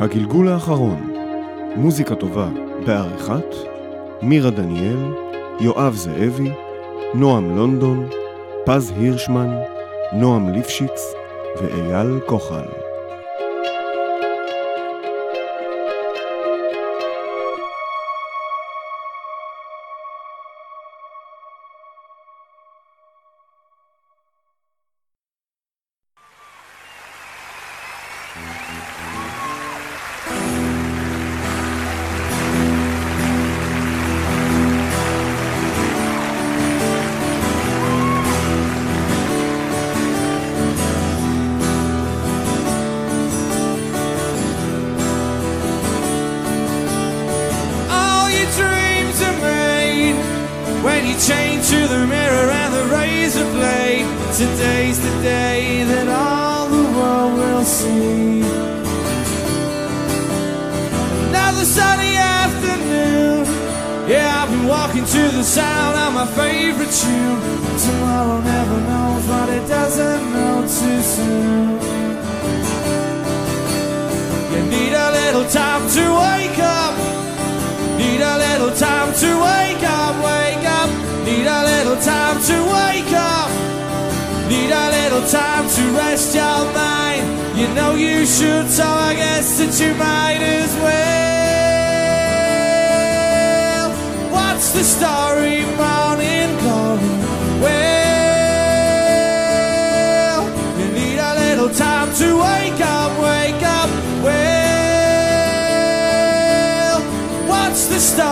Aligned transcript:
הגלגול 0.00 0.48
האחרון, 0.48 1.12
מוזיקה 1.76 2.14
טובה 2.14 2.48
בעריכת 2.86 3.54
מירה 4.22 4.50
דניאל, 4.50 5.12
יואב 5.60 5.94
זאבי, 5.94 6.50
נועם 7.14 7.56
לונדון, 7.56 8.08
פז 8.64 8.92
הירשמן, 8.96 9.50
נועם 10.12 10.48
ליפשיץ 10.48 11.14
ואייל 11.60 12.20
כוחל. 12.26 12.77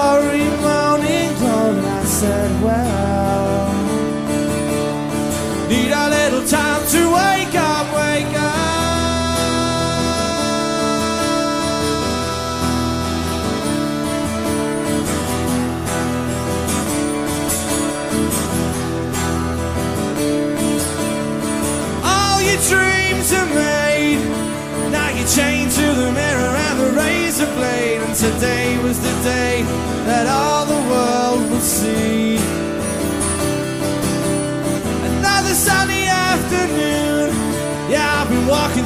Today 0.07 0.76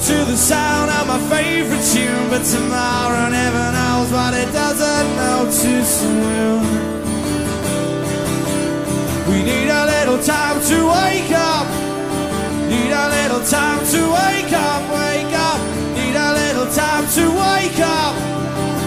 to 0.07 0.25
the 0.25 0.37
sound 0.37 0.91
of 0.91 1.07
my 1.07 1.19
favorite 1.29 1.85
tune, 1.93 2.31
but 2.31 2.43
tomorrow 2.43 3.29
never 3.29 3.67
knows 3.73 4.11
what 4.11 4.33
it 4.33 4.51
doesn't 4.51 5.09
know 5.17 5.45
too 5.45 5.85
soon. 5.85 6.65
We 9.29 9.43
need 9.43 9.69
a 9.69 9.85
little 9.85 10.19
time 10.25 10.59
to 10.71 10.77
wake 10.89 11.33
up. 11.33 11.67
Need 12.73 12.93
a 12.93 13.07
little 13.17 13.45
time 13.45 13.85
to 13.93 14.01
wake 14.19 14.53
up, 14.53 14.83
wake 14.89 15.35
up. 15.37 15.61
Need 15.93 16.17
a 16.17 16.33
little 16.33 16.73
time 16.73 17.07
to 17.17 17.25
wake 17.45 17.81
up. 17.81 18.15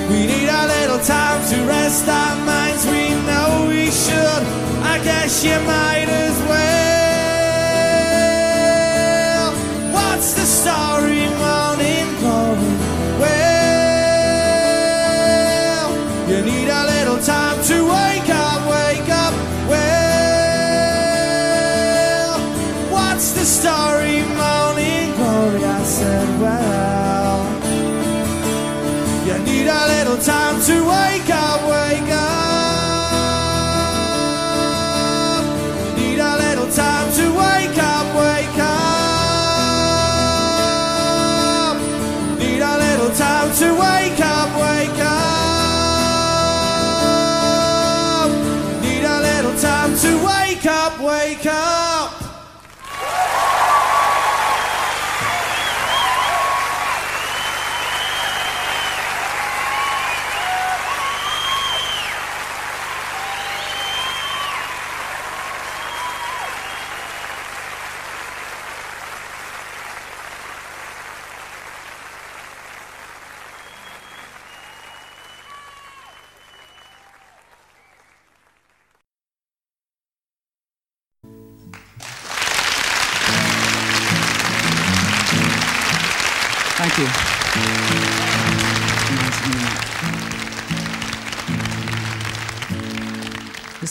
We 0.09 0.25
need 0.25 0.49
a 0.49 0.65
little 0.65 0.99
time 0.99 1.39
to 1.49 1.57
rest 1.67 2.07
our 2.09 2.35
minds. 2.43 2.87
We 2.87 3.09
know 3.27 3.67
we 3.69 3.91
should. 3.91 4.43
I 4.81 4.99
guess 5.03 5.43
you 5.43 5.59
might 5.61 6.09
as 6.09 6.37
well. 6.49 7.02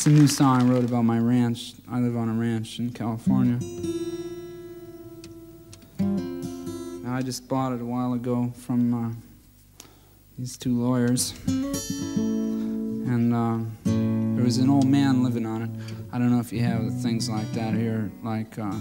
Is 0.03 0.07
a 0.09 0.11
new 0.11 0.27
song 0.27 0.63
I 0.63 0.65
wrote 0.65 0.83
about 0.83 1.03
my 1.03 1.21
ranch. 1.21 1.75
I 1.89 2.01
live 2.01 2.17
on 2.17 2.29
a 2.29 2.33
ranch 2.33 2.81
in 2.81 2.91
California. 2.91 3.57
I 7.07 7.23
just 7.23 7.47
bought 7.47 7.73
it 7.73 7.81
a 7.81 7.85
while 7.85 8.15
ago 8.15 8.53
from 8.57 8.95
uh, 8.95 9.13
these 10.37 10.57
two 10.57 10.75
lawyers. 10.75 11.35
And 11.47 13.33
uh, 13.33 13.59
there 13.85 14.45
was 14.45 14.59
an 14.59 14.69
old 14.71 14.89
man 14.89 15.23
living 15.23 15.47
on 15.47 15.63
it. 15.63 15.71
I 16.13 16.19
don't 16.19 16.33
know 16.33 16.41
if 16.41 16.53
you 16.53 16.65
have 16.65 17.01
things 17.01 17.31
like 17.31 17.53
that 17.53 17.73
here, 17.73 18.11
like 18.25 18.59
uh, 18.59 18.75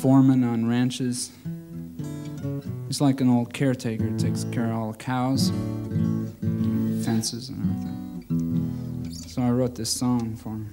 foreman 0.00 0.42
on 0.42 0.68
ranches. 0.68 1.30
It's 2.88 3.00
like 3.00 3.20
an 3.20 3.30
old 3.30 3.54
caretaker, 3.54 4.10
takes 4.18 4.42
care 4.50 4.72
of 4.72 4.76
all 4.76 4.90
the 4.90 4.98
cows, 4.98 5.50
fences, 7.04 7.48
and 7.48 7.60
everything. 7.62 7.97
So 9.38 9.44
I 9.44 9.50
wrote 9.50 9.76
this 9.76 9.90
song 9.90 10.34
for 10.34 10.48
him. 10.48 10.66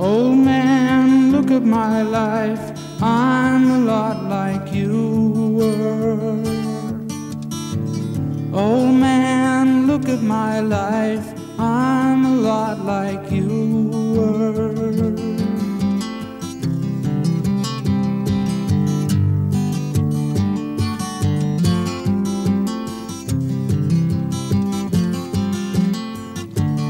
Old 0.00 0.38
man, 0.38 1.30
look 1.30 1.52
at 1.52 1.62
my 1.62 2.02
life. 2.02 2.72
I'm 3.00 3.70
a 3.70 3.78
lot 3.78 4.24
like 4.24 4.74
you 4.74 5.54
were. 5.56 6.42
Old 8.52 8.94
man, 8.96 9.65
look 9.96 10.10
at 10.10 10.22
my 10.22 10.60
life. 10.60 11.26
I'm 11.58 12.26
a 12.26 12.36
lot 12.36 12.84
like 12.84 13.30
you 13.30 13.88
were. 14.14 14.66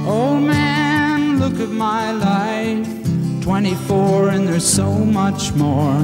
Old 0.08 0.42
man, 0.42 1.38
look 1.38 1.60
at 1.60 1.68
my 1.68 2.10
life. 2.10 2.88
24 3.42 4.30
and 4.30 4.48
there's 4.48 4.68
so 4.68 4.90
much 4.92 5.52
more. 5.52 5.96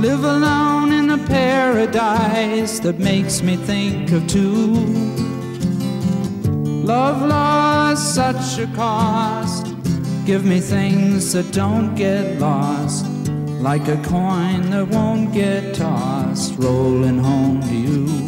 Live 0.00 0.24
alone 0.24 0.90
in 0.90 1.10
a 1.10 1.18
paradise 1.18 2.80
that 2.80 2.98
makes 2.98 3.42
me 3.42 3.56
think 3.56 4.10
of 4.12 4.26
two. 4.26 5.13
Love 6.84 7.26
lost 7.26 8.14
such 8.14 8.58
a 8.58 8.66
cost. 8.74 9.74
Give 10.26 10.44
me 10.44 10.60
things 10.60 11.32
that 11.32 11.50
don't 11.50 11.94
get 11.94 12.38
lost. 12.38 13.06
Like 13.58 13.88
a 13.88 13.96
coin 14.02 14.68
that 14.68 14.88
won't 14.88 15.32
get 15.32 15.74
tossed, 15.74 16.58
rolling 16.58 17.16
home 17.20 17.62
to 17.62 17.74
you. 17.74 18.23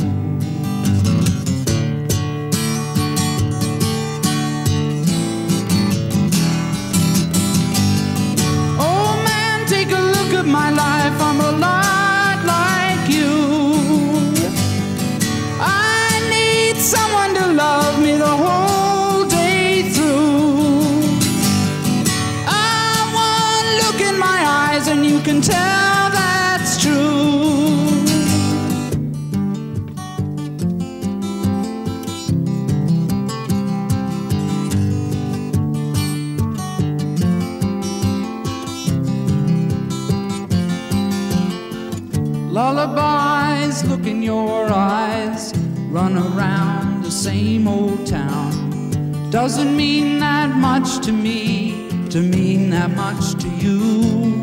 Around 46.19 47.03
the 47.03 47.11
same 47.11 47.69
old 47.69 48.07
town. 48.07 49.31
Doesn't 49.31 49.77
mean 49.77 50.19
that 50.21 50.57
much 50.57 51.05
to 51.07 51.13
me, 51.13 51.89
to 52.11 52.21
mean 52.21 52.71
that 52.71 52.91
much 52.97 53.35
to 53.43 53.49
you. 53.49 54.43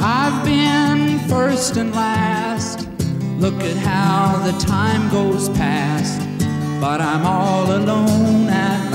I've 0.00 0.44
been 0.44 1.18
first 1.28 1.76
and 1.76 1.94
last. 1.94 2.88
Look 3.38 3.60
at 3.62 3.76
how 3.76 4.38
the 4.46 4.56
time 4.58 5.10
goes 5.10 5.48
past. 5.50 6.20
But 6.80 7.00
I'm 7.00 7.26
all 7.26 7.76
alone 7.76 8.48
at 8.48 8.85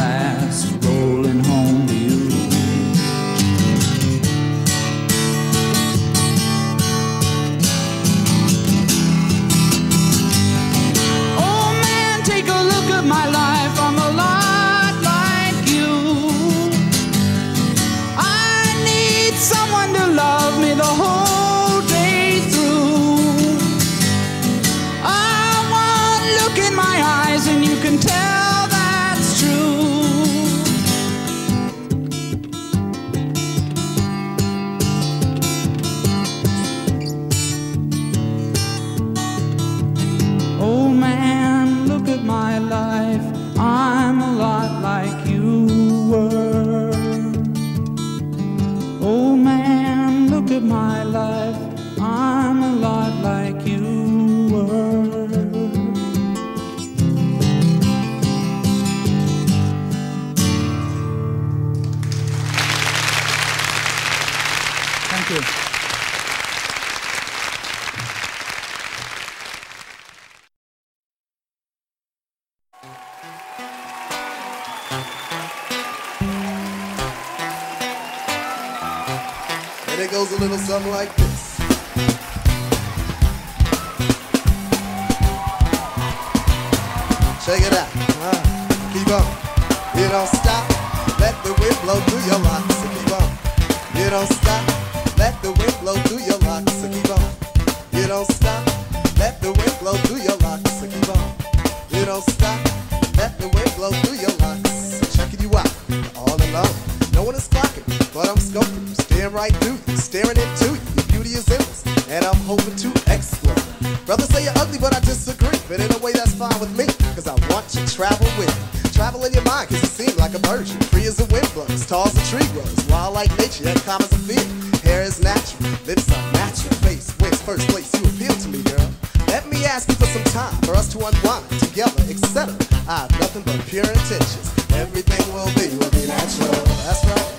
as 121.71 121.85
tall 121.85 122.07
as 122.07 122.15
a 122.15 122.25
tree 122.29 122.47
grows. 122.51 122.85
Wild 122.89 123.13
like 123.13 123.31
nature, 123.37 123.63
yet 123.63 123.77
calm 123.83 124.01
as 124.01 124.11
a 124.11 124.19
fear. 124.27 124.43
Hair 124.83 125.03
is 125.03 125.21
natural, 125.21 125.71
lips 125.85 126.11
are 126.11 126.31
natural. 126.33 126.75
Face 126.83 127.15
wins 127.19 127.41
first 127.41 127.67
place, 127.69 127.91
you 127.95 128.03
appeal 128.07 128.35
to 128.35 128.47
me, 128.49 128.61
girl. 128.63 128.89
Let 129.27 129.47
me 129.47 129.63
ask 129.65 129.87
you 129.87 129.95
for 129.95 130.05
some 130.05 130.23
time 130.35 130.53
for 130.63 130.75
us 130.75 130.91
to 130.93 130.97
unwind 130.99 131.47
together, 131.59 132.03
etc. 132.11 132.51
I 132.87 133.07
have 133.07 133.11
nothing 133.19 133.43
but 133.43 133.59
pure 133.67 133.87
intentions. 133.87 134.51
Everything 134.75 135.23
will 135.33 135.51
be, 135.55 135.71
will 135.79 135.91
be 135.95 136.07
natural. 136.07 136.51
That's 136.83 137.03
right. 137.07 137.29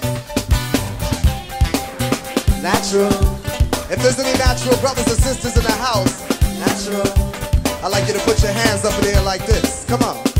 Natural. 2.63 3.13
If 3.93 4.01
there's 4.01 4.19
any 4.19 4.37
natural 4.39 4.77
brothers 4.81 5.07
and 5.07 5.21
sisters 5.21 5.57
in 5.57 5.65
the 5.65 5.77
house, 5.77 6.25
natural. 6.59 7.05
I'd 7.85 7.91
like 7.91 8.07
you 8.07 8.15
to 8.15 8.21
put 8.21 8.41
your 8.41 8.53
hands 8.53 8.85
up 8.85 8.95
in 8.99 9.05
the 9.05 9.15
air 9.17 9.23
like 9.23 9.45
this. 9.45 9.85
Come 9.87 10.03
on. 10.03 10.32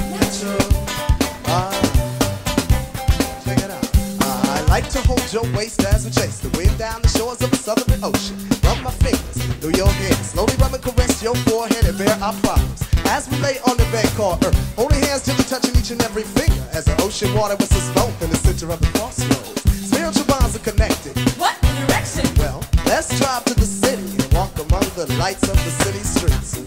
Your 5.33 5.49
waist 5.57 5.83
as 5.85 6.05
we 6.05 6.11
chase 6.11 6.41
the 6.41 6.51
wind 6.59 6.77
down 6.77 7.01
the 7.01 7.09
shores 7.09 7.41
of 7.41 7.51
the 7.51 7.57
southern 7.57 8.05
ocean. 8.05 8.37
Rub 8.65 8.77
my 8.85 8.93
fingers 9.01 9.41
through 9.65 9.73
your 9.73 9.89
hair, 9.89 10.13
slowly 10.21 10.53
rub 10.61 10.75
and 10.75 10.83
caress 10.83 11.23
your 11.23 11.35
forehead 11.49 11.85
and 11.89 11.97
bear 11.97 12.13
our 12.21 12.37
problems. 12.45 12.85
As 13.09 13.31
we 13.31 13.39
lay 13.41 13.57
on 13.65 13.81
the 13.81 13.89
bed 13.89 14.05
called 14.13 14.45
Earth, 14.45 14.57
holding 14.77 15.01
hands 15.01 15.25
till 15.25 15.37
we 15.37 15.45
touching 15.45 15.73
each 15.81 15.91
and 15.91 16.03
every 16.03 16.23
finger. 16.23 16.61
As 16.73 16.85
the 16.85 16.93
ocean 17.01 17.33
water 17.33 17.57
was 17.57 17.73
us 17.73 17.89
both 17.97 18.13
in 18.21 18.29
the 18.29 18.37
center 18.37 18.69
of 18.73 18.81
the 18.81 18.91
crossroads. 18.99 19.57
Spiritual 19.89 20.27
bonds 20.29 20.53
are 20.57 20.65
connected. 20.69 21.17
What 21.41 21.57
direction? 21.81 22.29
Well, 22.37 22.61
let's 22.85 23.09
drive 23.17 23.45
to 23.49 23.55
the 23.55 23.65
city 23.65 24.05
and 24.05 24.29
walk 24.37 24.53
among 24.61 24.85
the 25.01 25.09
lights 25.17 25.49
of 25.49 25.57
the 25.57 25.73
city 25.81 26.05
streets. 26.05 26.61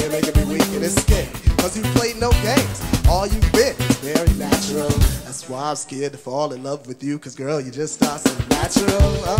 You're 0.00 0.08
making 0.08 0.32
me 0.40 0.56
weak 0.56 0.68
and 0.72 0.80
it's 0.80 0.96
scary. 0.96 1.28
Cause 1.60 1.76
you 1.76 1.84
played 1.92 2.16
no 2.16 2.32
games. 2.40 2.80
All 3.08 3.26
you've 3.26 3.52
been 3.52 3.75
I'm 5.66 5.74
scared 5.74 6.12
to 6.12 6.18
fall 6.18 6.52
in 6.52 6.62
love 6.62 6.86
with 6.86 7.02
you, 7.02 7.18
cause 7.18 7.34
girl, 7.34 7.60
you 7.60 7.72
just 7.72 8.00
are 8.04 8.18
so 8.20 8.30
natural. 8.50 8.86
Oh, 9.26 9.36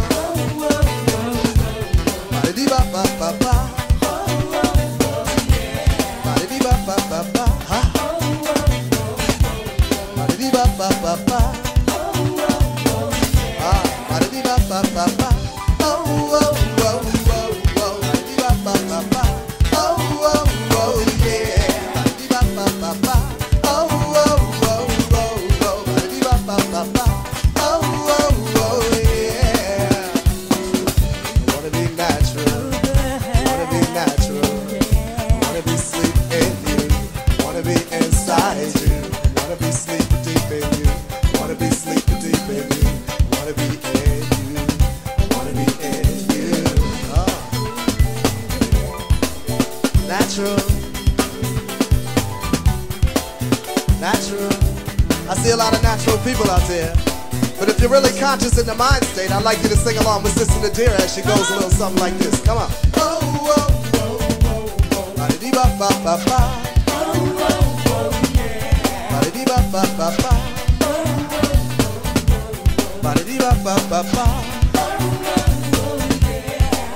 Ba-da-dee-ba-ba-ba-ba. 2.33 3.55
Ba-da-dee-ba-ba-ba-ba. 6.25 7.45
Ha. 7.71 7.81
Ba-da-dee-ba-ba-ba-ba. 10.17 11.41
Ah, 13.61 13.85
Natural. 50.07 50.57
Natural. 53.99 54.53
I 55.29 55.35
see 55.35 55.51
a 55.51 55.57
lot 55.57 55.75
of 55.75 55.83
natural 55.83 56.19
people 56.19 56.49
out 56.49 56.63
there. 56.69 56.95
But 57.59 57.69
if 57.69 57.81
you're 57.81 57.91
really 57.91 58.17
conscious 58.21 58.57
in 58.59 58.67
the 58.67 58.75
mind 58.77 59.05
state, 59.05 59.33
I'd 59.33 59.43
like 59.43 59.61
you 59.65 59.69
to 59.69 59.77
sing 59.77 59.97
along 59.99 60.23
with 60.23 60.33
Sister 60.33 60.55
Nadira 60.61 60.95
as 61.01 61.13
she 61.13 61.23
goes 61.23 61.51
a 61.51 61.55
little 61.55 61.71
something 61.71 62.01
like 62.01 62.17
this. 62.19 62.41
Come 62.45 62.59
on. 62.59 62.71
Oh, 62.95 63.19
oh, 63.49 63.67
oh, 63.95 64.19
oh, 64.45 64.77
oh. 64.93 65.13
Ba-da-dee-ba-ba-ba-ba. 65.17 66.41
Ba-da-dee-ba-ba-ba-ba. 69.11 70.33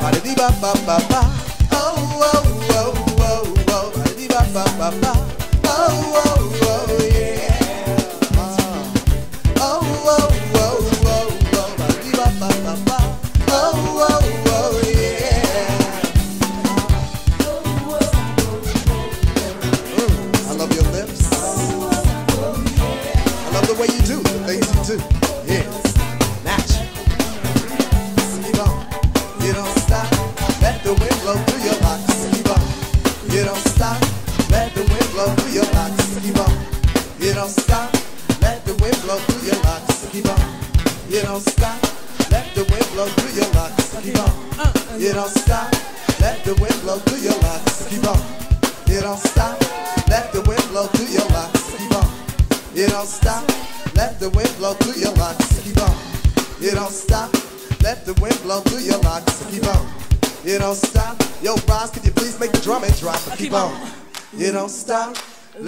Ba-da-dee-ba-ba-ba-ba. 0.00 1.29
Ba-da-dee-ba-ba-ba-ba. 4.50 5.12
Oh, 5.64 5.70
oh, 5.70 6.22
oh, 6.26 6.39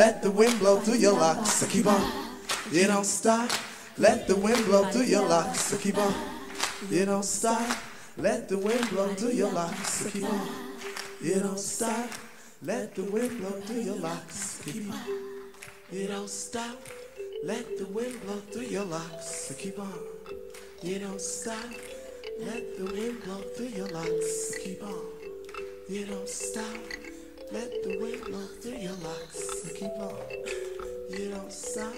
Let 0.03 0.21
the 0.21 0.33
wind 0.33 0.59
blow 0.59 0.81
through 0.81 0.97
your 0.97 1.13
locks. 1.13 1.51
so 1.51 1.67
Keep 1.69 1.87
on. 1.87 2.03
You 2.73 2.89
don't 2.89 3.07
stop. 3.07 3.49
Let 3.97 4.27
the 4.27 4.35
wind 4.35 4.65
blow 4.65 4.83
through 4.87 5.05
your 5.05 5.25
locks. 5.29 5.61
so 5.61 5.79
Keep 5.79 5.97
on. 5.97 6.13
You 6.91 7.05
don't 7.05 7.25
stop. 7.25 7.79
Let 8.17 8.49
the 8.49 8.59
wind 8.59 8.91
blow 8.91 9.07
through 9.15 9.31
your 9.31 9.53
locks. 9.53 10.11
Keep 10.11 10.25
on. 10.25 10.49
You 11.21 11.39
don't 11.39 11.57
stop. 11.57 12.11
Let 12.63 12.97
the 12.97 13.05
wind 13.05 13.39
blow 13.39 13.61
through 13.61 13.83
your 13.83 13.95
locks. 13.95 14.61
Keep 14.65 14.91
on. 14.91 15.01
You 15.93 16.09
don't 16.09 16.29
stop. 16.29 16.79
Let 17.45 17.79
the 17.79 17.87
wind 17.87 18.21
blow 18.23 18.41
through 18.51 18.71
your 18.75 18.85
locks. 18.85 19.55
Keep 19.57 19.79
on. 19.79 20.01
You 20.83 20.99
don't 20.99 21.21
stop. 21.21 21.71
Let 22.41 22.77
the 22.77 22.87
wind 22.87 23.23
blow 23.23 23.41
through 23.55 23.67
your 23.67 23.87
locks. 23.87 24.59
Keep 24.65 24.83
on. 24.83 25.05
You 25.89 26.07
don't 26.07 26.29
stop. 26.29 27.02
Let 27.53 27.83
the 27.83 27.99
wind 27.99 28.25
blow 28.25 28.47
through 28.63 28.79
your 28.79 28.97
locks. 29.05 29.71
Keep 29.75 29.93
on. 29.99 30.17
You 31.11 31.31
don't 31.33 31.53
stop. 31.53 31.93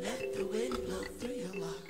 Let 0.00 0.34
the 0.34 0.46
wind 0.46 0.74
blow 0.86 1.02
through 1.18 1.34
your 1.34 1.54
locks. 1.60 1.89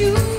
you. 0.00 0.29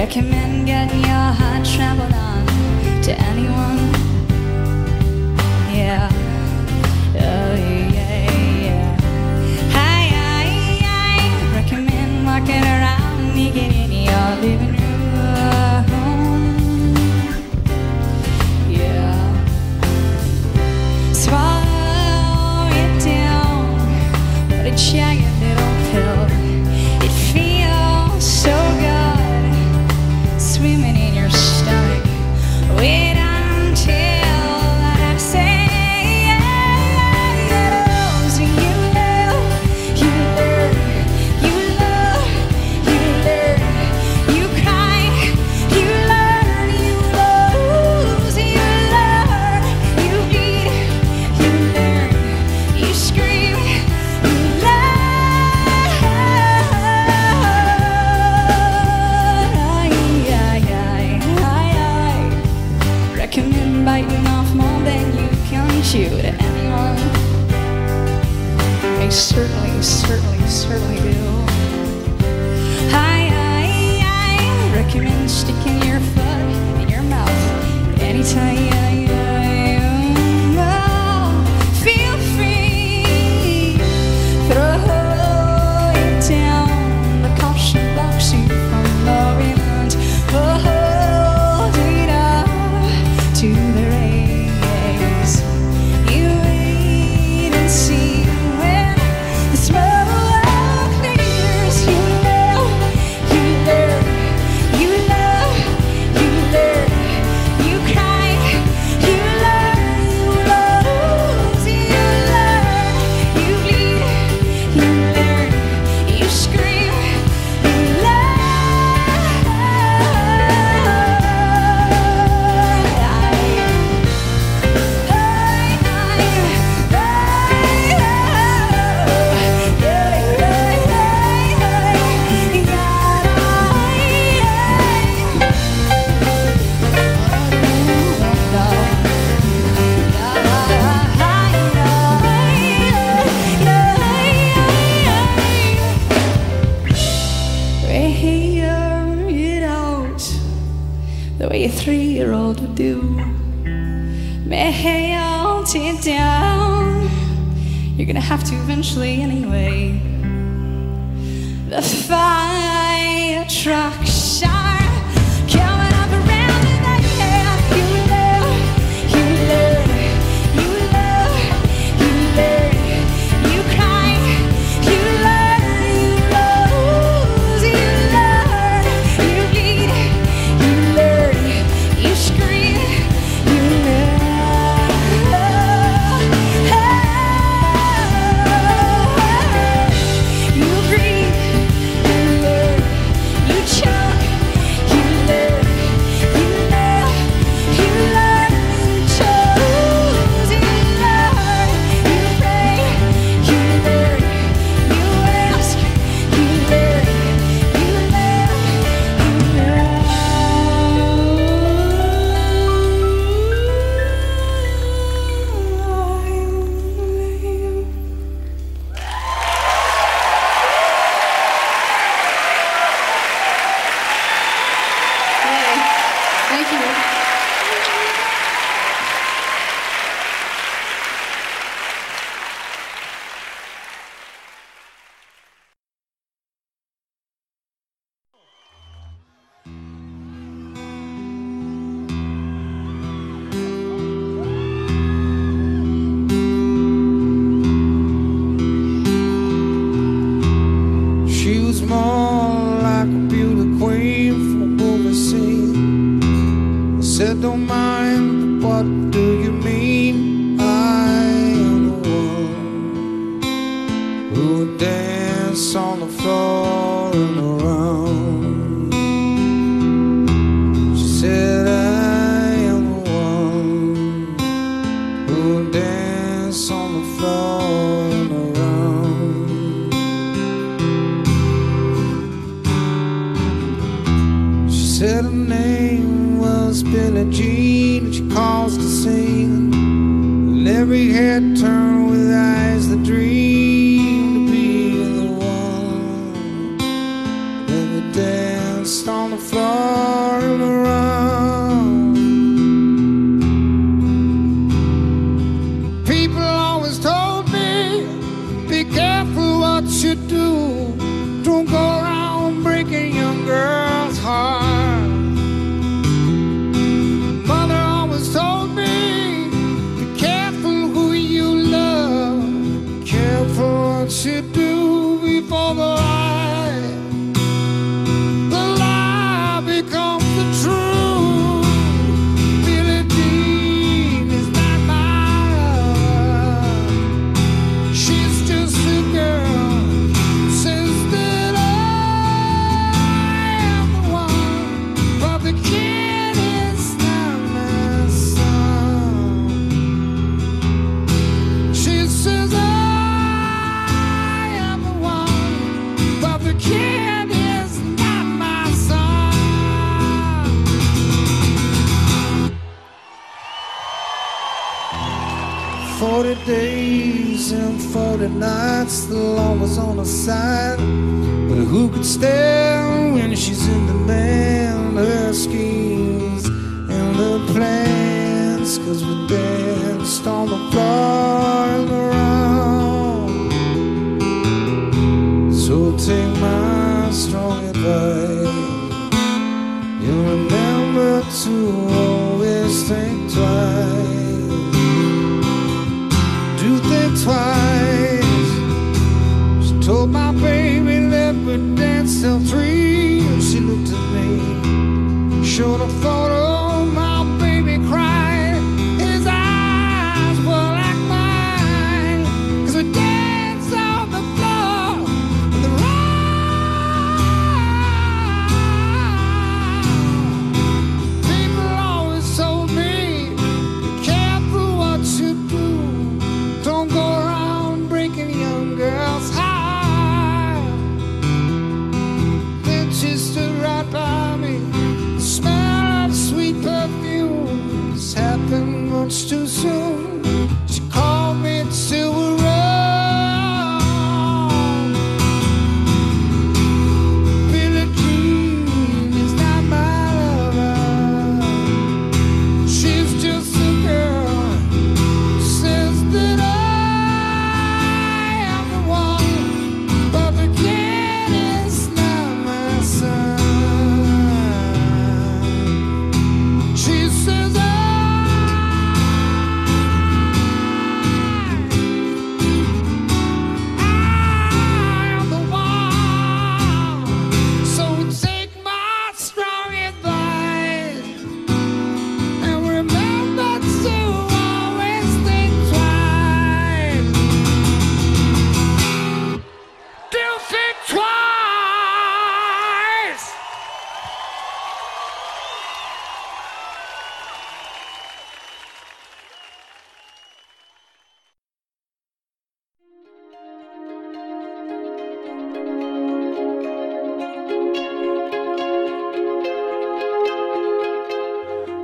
Recommend 0.00 0.64
getting 0.64 1.00
your 1.00 1.30
heart 1.40 1.62
trampled 1.62 2.10
on 2.14 2.46
to 3.02 3.12
anyone. 3.20 4.19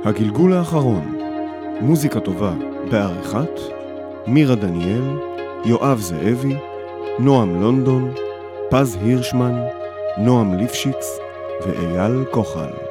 הגלגול 0.07 0.53
האחרון, 0.53 1.17
מוזיקה 1.81 2.19
טובה 2.19 2.53
בעריכת 2.91 3.59
מירה 4.27 4.55
דניאל, 4.55 5.17
יואב 5.65 5.99
זאבי, 5.99 6.55
נועם 7.19 7.61
לונדון, 7.61 8.13
פז 8.69 8.97
הירשמן, 9.01 9.61
נועם 10.17 10.53
ליפשיץ 10.53 11.19
ואייל 11.65 12.25
כוחל. 12.31 12.86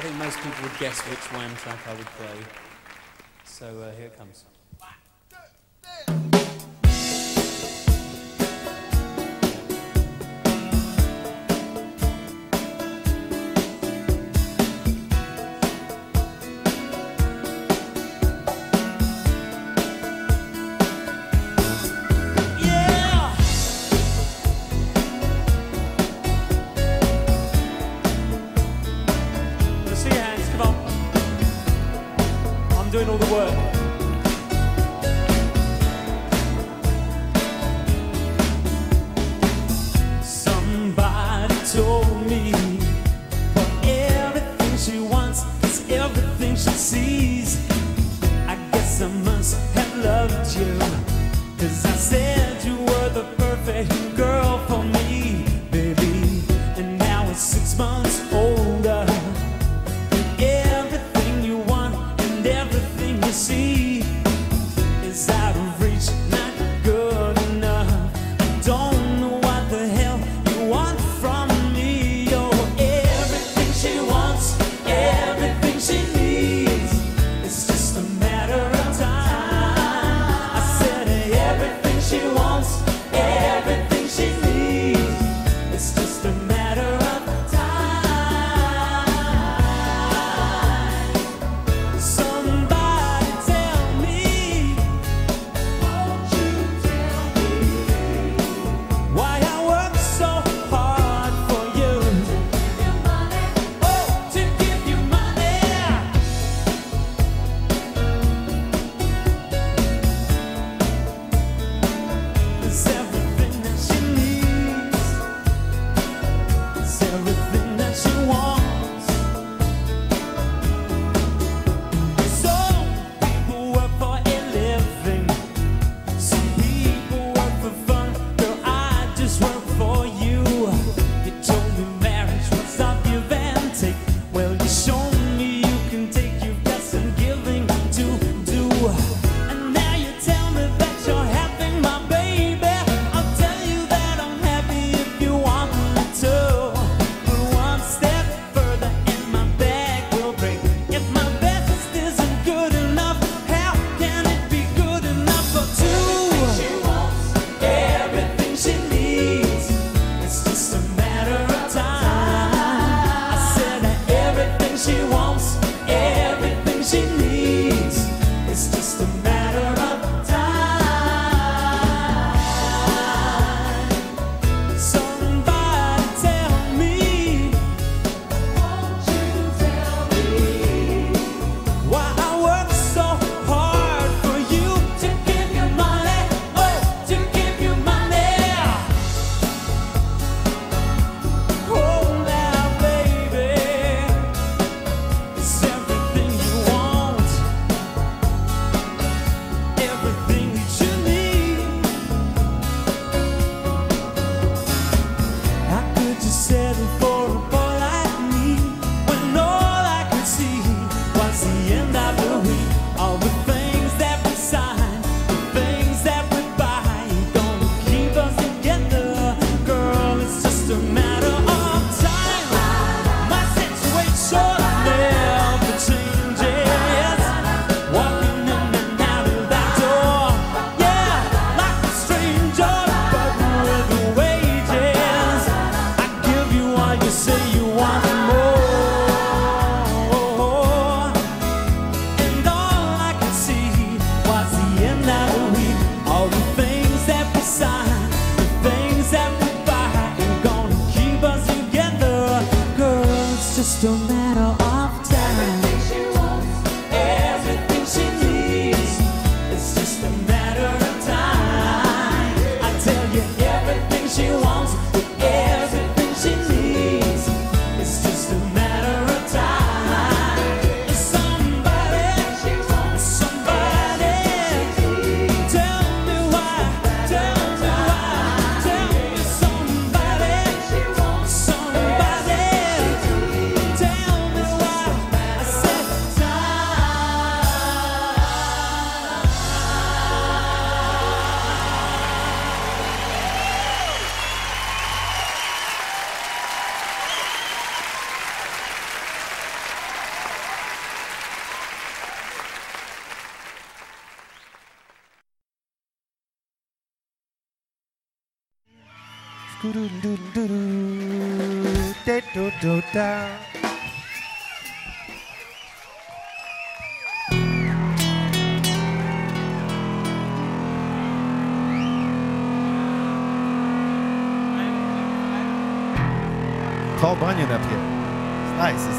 I 0.00 0.02
think 0.02 0.16
most 0.16 0.38
people 0.38 0.62
would 0.62 0.78
guess 0.78 0.98
which 1.10 1.18
Wham 1.30 1.54
track 1.56 1.78
I 1.86 1.92
would 1.92 2.06
play. 2.06 2.40
So 3.44 3.66
uh, 3.66 3.94
here 3.98 4.06
it 4.06 4.16
comes. 4.16 4.46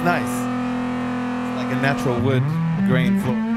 Nice. 0.04 0.24
It's 0.24 1.58
like 1.58 1.78
a 1.78 1.82
natural 1.82 2.20
wood 2.20 2.44
grain 2.88 3.20
floor. 3.22 3.51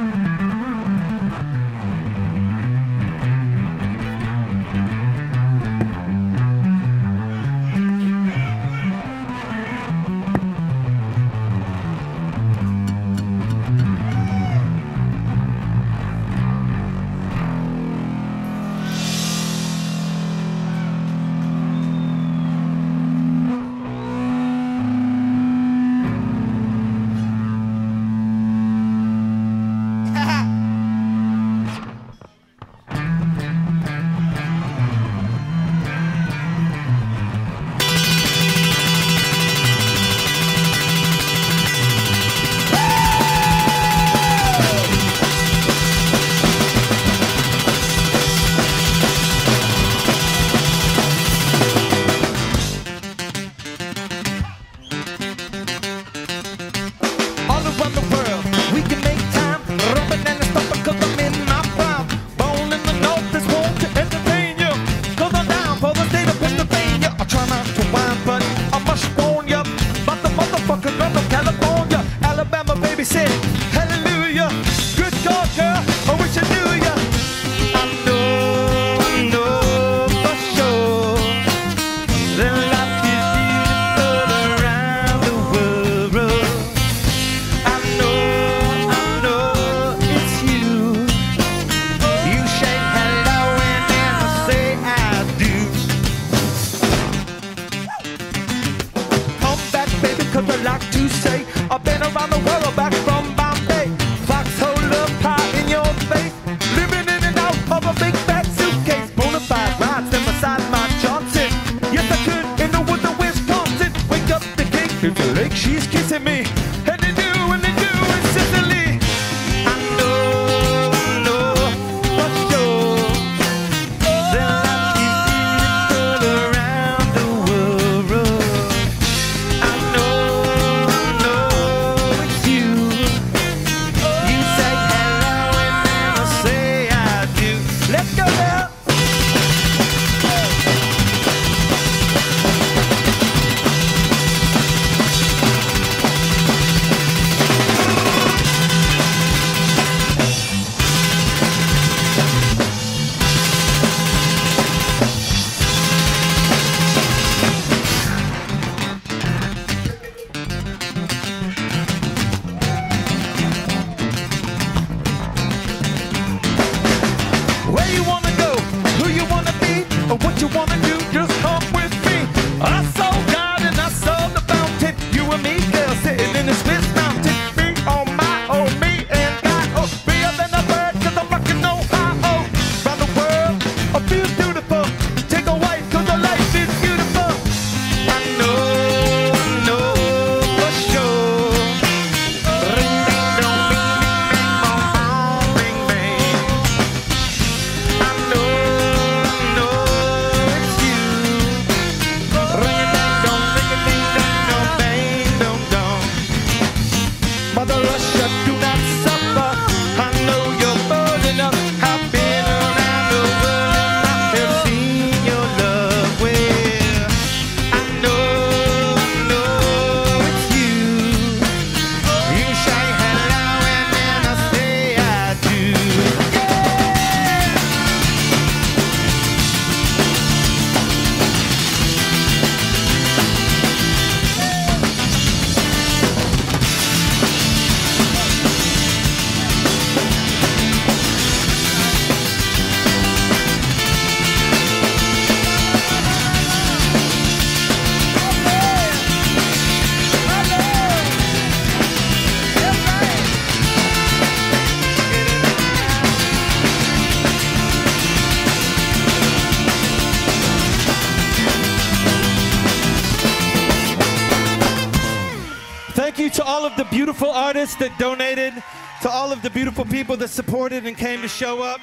that 267.76 267.98
donated, 267.98 268.54
to 269.02 269.10
all 269.10 269.32
of 269.32 269.42
the 269.42 269.50
beautiful 269.50 269.84
people 269.84 270.16
that 270.16 270.28
supported 270.28 270.86
and 270.86 270.96
came 270.96 271.20
to 271.22 271.28
show 271.28 271.62
up. 271.62 271.80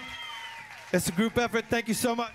It's 0.94 1.08
a 1.08 1.12
group 1.12 1.38
effort. 1.38 1.66
Thank 1.70 1.88
you 1.88 1.94
so 1.94 2.16
much. 2.16 2.32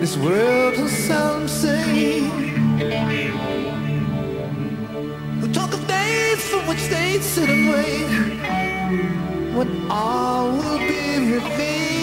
this 0.00 0.16
world 0.18 0.74
to 0.74 0.88
sound 0.88 1.50
sane. 1.50 2.30
We 5.40 5.52
talk 5.52 5.72
of 5.72 5.86
days 5.88 6.40
from 6.48 6.66
which 6.68 6.84
they 6.88 7.18
sit 7.20 7.48
and 7.48 7.70
wait. 7.70 8.08
When 9.56 9.90
all 9.90 10.52
will 10.52 10.78
be 10.78 11.32
revealed. 11.34 11.95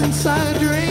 Inside 0.00 0.56
a 0.56 0.58
dream. 0.58 0.87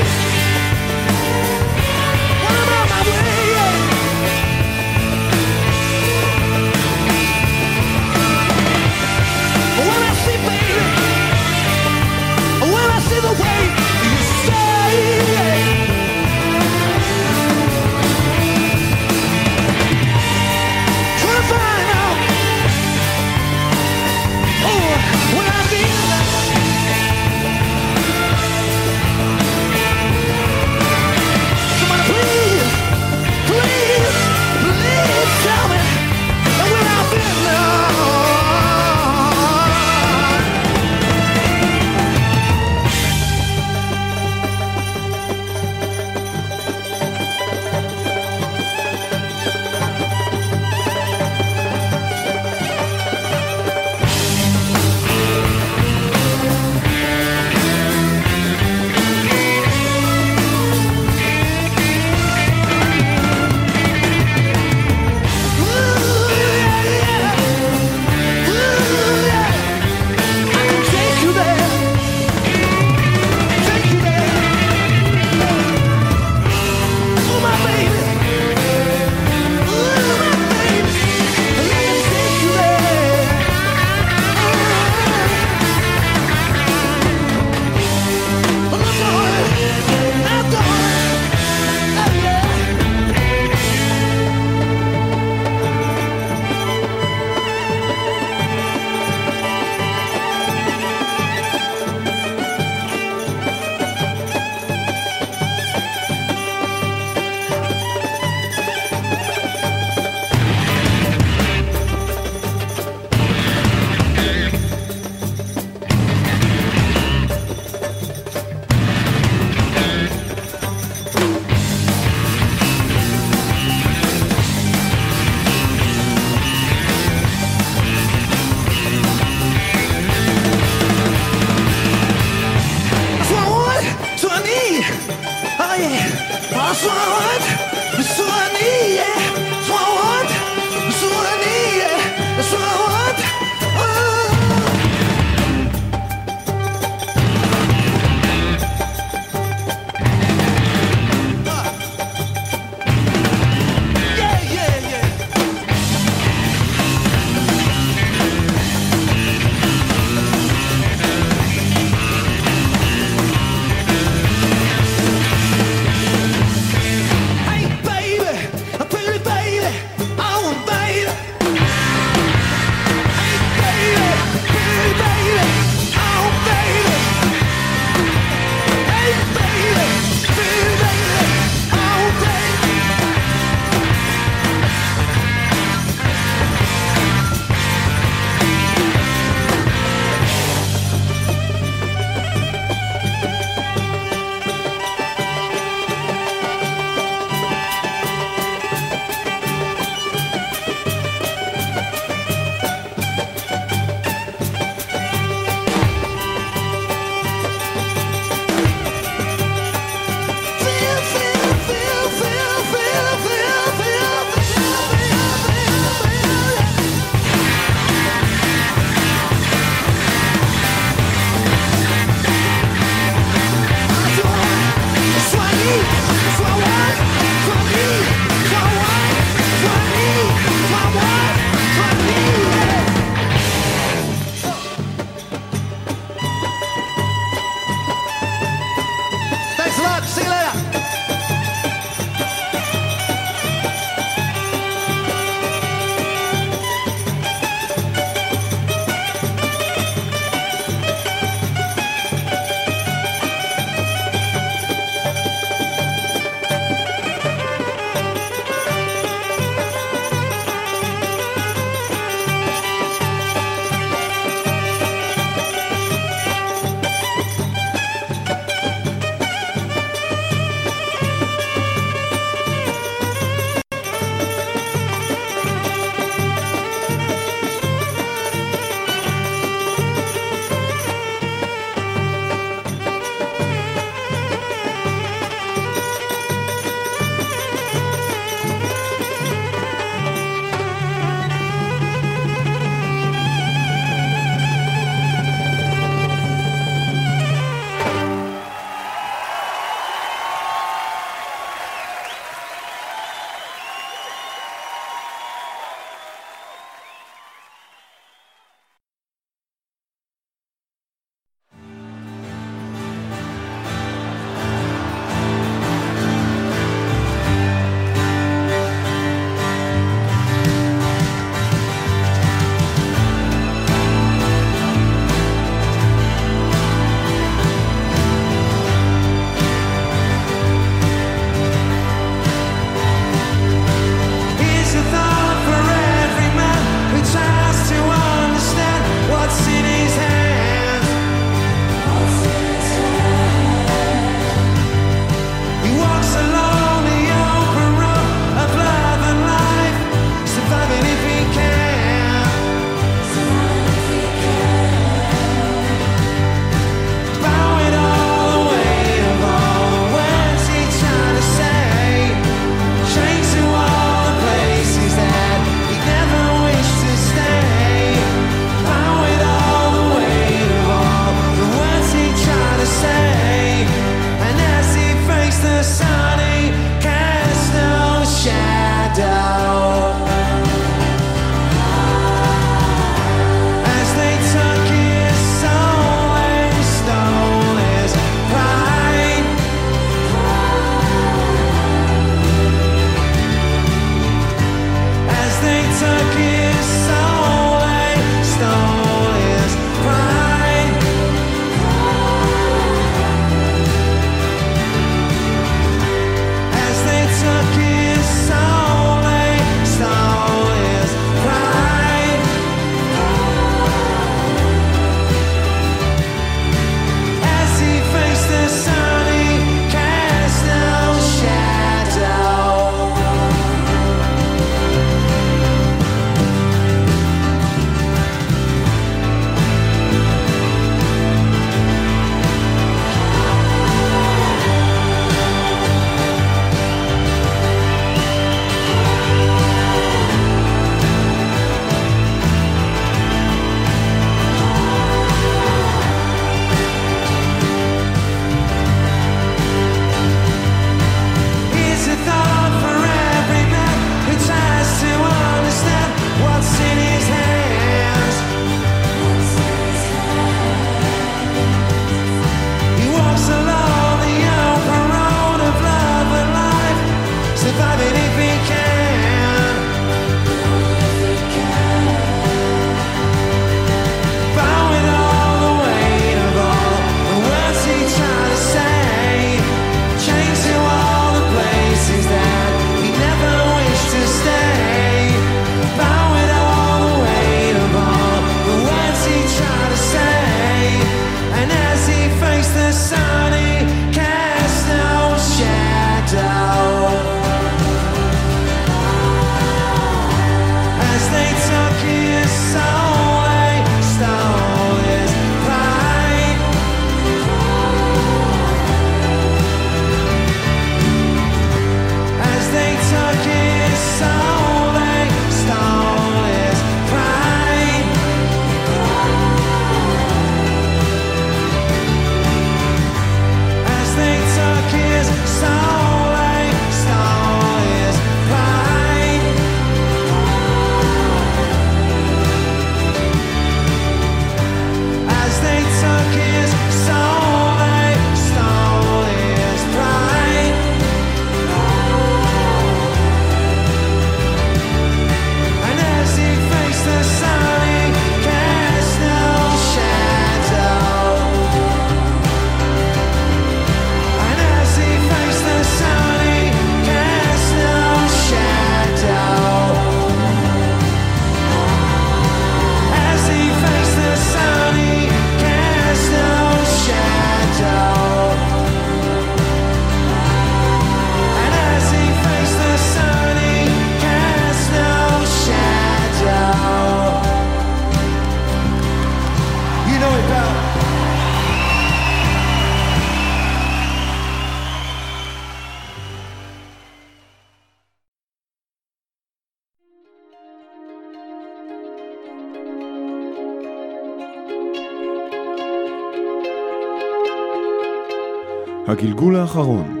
הגלגול 599.02 599.36
האחרון, 599.36 600.00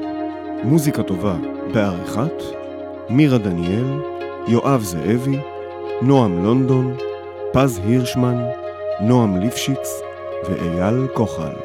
מוזיקה 0.64 1.02
טובה 1.02 1.36
בעריכת 1.74 2.42
מירה 3.08 3.38
דניאל, 3.38 4.00
יואב 4.48 4.82
זאבי, 4.82 5.38
נועם 6.02 6.44
לונדון, 6.44 6.96
פז 7.52 7.80
הירשמן, 7.84 8.36
נועם 9.00 9.36
ליפשיץ 9.36 9.88
ואייל 10.48 11.06
כוחל. 11.14 11.61